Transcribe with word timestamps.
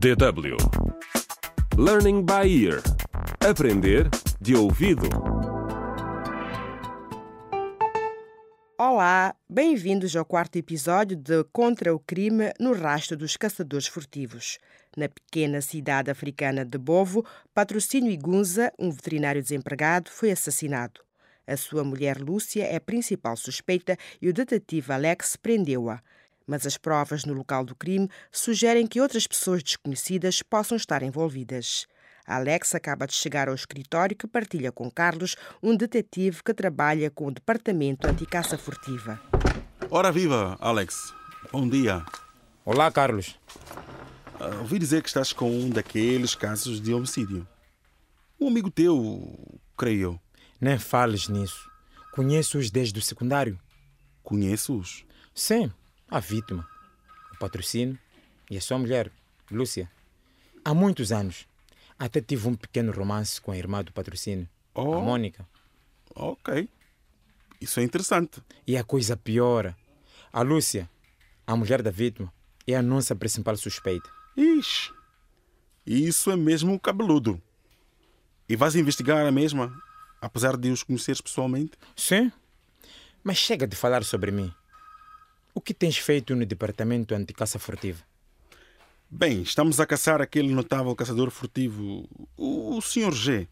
DW 0.00 0.56
Learning 1.76 2.24
by 2.24 2.48
Ear 2.48 2.80
Aprender 3.46 4.08
de 4.40 4.56
ouvido. 4.56 5.06
Olá, 8.78 9.36
bem-vindos 9.46 10.16
ao 10.16 10.24
quarto 10.24 10.56
episódio 10.56 11.18
de 11.18 11.44
Contra 11.52 11.94
o 11.94 11.98
Crime 11.98 12.50
no 12.58 12.72
Rastro 12.72 13.14
dos 13.14 13.36
Caçadores 13.36 13.88
Furtivos. 13.88 14.56
Na 14.96 15.06
pequena 15.06 15.60
cidade 15.60 16.10
africana 16.10 16.64
de 16.64 16.78
Bovo, 16.78 17.22
Patrocínio 17.52 18.10
Igunza, 18.10 18.72
um 18.78 18.90
veterinário 18.90 19.42
desempregado, 19.42 20.10
foi 20.10 20.30
assassinado. 20.30 21.02
A 21.46 21.58
sua 21.58 21.84
mulher 21.84 22.18
Lúcia 22.18 22.64
é 22.64 22.76
a 22.76 22.80
principal 22.80 23.36
suspeita 23.36 23.98
e 24.22 24.30
o 24.30 24.32
detetive 24.32 24.94
Alex 24.94 25.36
prendeu-a. 25.36 26.00
Mas 26.46 26.66
as 26.66 26.76
provas 26.76 27.24
no 27.24 27.32
local 27.32 27.64
do 27.64 27.74
crime 27.74 28.08
sugerem 28.32 28.86
que 28.86 29.00
outras 29.00 29.26
pessoas 29.26 29.62
desconhecidas 29.62 30.42
possam 30.42 30.76
estar 30.76 31.02
envolvidas. 31.02 31.86
Alex 32.26 32.74
acaba 32.74 33.06
de 33.06 33.14
chegar 33.14 33.48
ao 33.48 33.54
escritório 33.54 34.16
que 34.16 34.26
partilha 34.26 34.70
com 34.70 34.90
Carlos, 34.90 35.36
um 35.62 35.76
detetive 35.76 36.42
que 36.44 36.54
trabalha 36.54 37.10
com 37.10 37.26
o 37.26 37.30
Departamento 37.32 38.06
Anticaça 38.06 38.56
Furtiva. 38.56 39.20
Ora 39.90 40.12
viva, 40.12 40.56
Alex. 40.60 41.12
Bom 41.50 41.68
dia. 41.68 42.04
Olá, 42.64 42.90
Carlos. 42.92 43.36
Ah, 44.38 44.58
ouvi 44.60 44.78
dizer 44.78 45.02
que 45.02 45.08
estás 45.08 45.32
com 45.32 45.50
um 45.50 45.68
daqueles 45.68 46.34
casos 46.34 46.80
de 46.80 46.94
homicídio. 46.94 47.46
Um 48.40 48.48
amigo 48.48 48.70
teu, 48.70 49.60
creio 49.76 50.00
eu. 50.02 50.20
Nem 50.60 50.78
fales 50.78 51.28
nisso. 51.28 51.68
Conheço-os 52.12 52.70
desde 52.70 52.98
o 52.98 53.02
secundário. 53.02 53.58
Conheço-os? 54.22 55.04
Sim, 55.34 55.72
a 56.10 56.18
vítima, 56.20 56.68
o 57.32 57.38
patrocínio 57.38 57.98
e 58.50 58.56
a 58.56 58.60
sua 58.60 58.78
mulher, 58.78 59.10
Lúcia. 59.50 59.90
Há 60.64 60.74
muitos 60.74 61.12
anos. 61.12 61.46
Até 61.98 62.20
tive 62.20 62.48
um 62.48 62.54
pequeno 62.54 62.92
romance 62.92 63.40
com 63.40 63.52
a 63.52 63.56
irmã 63.56 63.82
do 63.84 63.92
patrocínio, 63.92 64.48
Oh. 64.74 64.94
a 64.94 65.00
Mônica. 65.00 65.46
Ok. 66.14 66.68
Isso 67.60 67.78
é 67.80 67.82
interessante. 67.82 68.42
E 68.66 68.76
a 68.76 68.84
coisa 68.84 69.16
piora. 69.16 69.76
A 70.32 70.42
Lúcia, 70.42 70.88
a 71.46 71.54
mulher 71.56 71.82
da 71.82 71.90
vítima, 71.90 72.32
é 72.66 72.74
a 72.74 72.82
nossa 72.82 73.14
principal 73.14 73.56
suspeita. 73.56 74.08
Ixi. 74.36 74.92
Isso 75.86 76.30
é 76.30 76.36
mesmo 76.36 76.78
cabeludo. 76.78 77.40
E 78.48 78.56
vais 78.56 78.74
investigar 78.76 79.26
a 79.26 79.30
mesma, 79.32 79.72
apesar 80.20 80.56
de 80.56 80.70
os 80.70 80.82
conheceres 80.82 81.20
pessoalmente? 81.20 81.72
Sim, 81.96 82.32
mas 83.22 83.36
chega 83.36 83.66
de 83.66 83.76
falar 83.76 84.04
sobre 84.04 84.30
mim. 84.30 84.52
O 85.60 85.62
que 85.62 85.74
tens 85.74 85.98
feito 85.98 86.34
no 86.34 86.46
departamento 86.46 87.14
anticaça 87.14 87.58
furtiva? 87.58 88.02
Bem, 89.10 89.42
estamos 89.42 89.78
a 89.78 89.84
caçar 89.84 90.22
aquele 90.22 90.54
notável 90.54 90.96
caçador 90.96 91.30
furtivo, 91.30 92.08
o, 92.34 92.80
Sr. 92.80 93.12
G. 93.12 93.48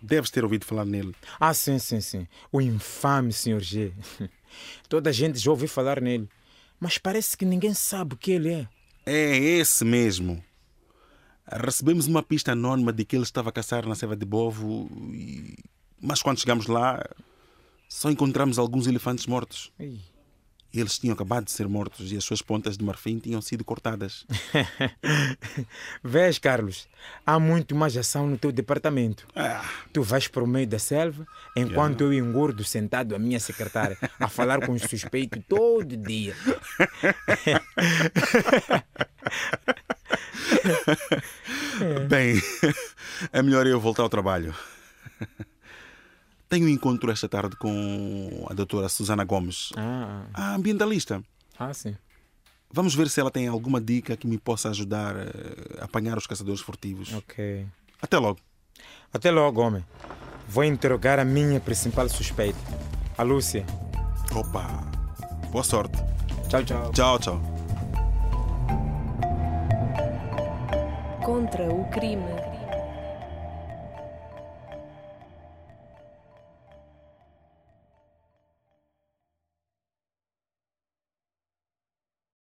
Deves 0.00 0.30
ter 0.30 0.44
ouvido 0.44 0.64
falar 0.64 0.84
nele. 0.84 1.12
Ah, 1.40 1.52
sim, 1.52 1.80
sim, 1.80 2.00
sim. 2.00 2.28
O 2.52 2.60
infame 2.60 3.32
Sr. 3.32 3.58
G. 3.58 3.92
Toda 4.88 5.10
a 5.10 5.12
gente 5.12 5.40
já 5.40 5.50
ouviu 5.50 5.66
falar 5.66 6.00
nele. 6.00 6.28
Mas 6.78 6.98
parece 6.98 7.36
que 7.36 7.44
ninguém 7.44 7.74
sabe 7.74 8.14
o 8.14 8.16
que 8.16 8.30
ele 8.30 8.52
é. 8.52 8.68
É 9.04 9.36
esse 9.36 9.84
mesmo. 9.84 10.40
Recebemos 11.50 12.06
uma 12.06 12.22
pista 12.22 12.52
anónima 12.52 12.92
de 12.92 13.04
que 13.04 13.16
ele 13.16 13.24
estava 13.24 13.48
a 13.48 13.52
caçar 13.52 13.88
na 13.88 13.96
Serva 13.96 14.14
de 14.14 14.24
Bovo, 14.24 14.88
e... 15.12 15.56
mas 16.00 16.22
quando 16.22 16.38
chegamos 16.38 16.68
lá, 16.68 17.04
só 17.88 18.08
encontramos 18.08 18.56
alguns 18.56 18.86
elefantes 18.86 19.26
mortos. 19.26 19.72
Ih. 19.80 19.98
Eles 20.72 20.98
tinham 20.98 21.14
acabado 21.14 21.44
de 21.44 21.50
ser 21.50 21.66
mortos 21.68 22.12
e 22.12 22.16
as 22.16 22.22
suas 22.24 22.40
pontas 22.40 22.78
de 22.78 22.84
marfim 22.84 23.18
tinham 23.18 23.40
sido 23.42 23.64
cortadas. 23.64 24.24
Vês, 26.02 26.38
Carlos, 26.38 26.86
há 27.26 27.40
muito 27.40 27.74
mais 27.74 27.96
ação 27.96 28.26
no 28.26 28.38
teu 28.38 28.52
departamento. 28.52 29.26
Ah, 29.34 29.64
Tu 29.92 30.02
vais 30.02 30.28
para 30.28 30.44
o 30.44 30.46
meio 30.46 30.66
da 30.66 30.78
selva, 30.78 31.26
enquanto 31.56 32.02
eu 32.02 32.12
engordo 32.12 32.62
sentado 32.62 33.16
à 33.16 33.18
minha 33.18 33.40
secretária, 33.40 33.98
a 34.18 34.28
falar 34.28 34.64
com 34.64 34.72
os 34.72 34.82
suspeitos 34.82 35.42
todo 35.48 35.96
dia. 35.96 36.36
Bem, 42.08 42.40
é 43.32 43.42
melhor 43.42 43.66
eu 43.66 43.80
voltar 43.80 44.02
ao 44.02 44.08
trabalho. 44.08 44.54
Tenho 46.50 46.66
um 46.66 46.68
encontro 46.68 47.10
esta 47.12 47.28
tarde 47.28 47.54
com 47.56 48.44
a 48.50 48.52
doutora 48.52 48.88
Susana 48.88 49.24
Gomes, 49.24 49.70
Ah, 49.76 50.24
a 50.34 50.54
ambientalista. 50.56 51.22
ah, 51.58 51.72
sim. 51.72 51.96
Vamos 52.72 52.94
ver 52.94 53.08
se 53.08 53.20
ela 53.20 53.30
tem 53.30 53.46
alguma 53.48 53.80
dica 53.80 54.16
que 54.16 54.26
me 54.26 54.36
possa 54.36 54.68
ajudar 54.70 55.16
eh, 55.16 55.28
a 55.80 55.84
apanhar 55.84 56.18
os 56.18 56.26
caçadores 56.26 56.60
furtivos. 56.60 57.12
Ok. 57.14 57.66
Até 58.02 58.18
logo. 58.18 58.38
Até 59.12 59.30
logo, 59.30 59.60
homem. 59.60 59.84
Vou 60.48 60.64
interrogar 60.64 61.18
a 61.20 61.24
minha 61.24 61.60
principal 61.60 62.08
suspeita, 62.08 62.58
a 63.16 63.22
Lúcia. 63.22 63.64
Opa! 64.34 64.66
Boa 65.52 65.62
sorte. 65.64 65.96
Tchau, 66.48 66.64
tchau. 66.64 66.90
Tchau, 66.92 67.18
tchau. 67.20 67.42
Contra 71.24 71.72
o 71.72 71.88
crime. 71.90 72.24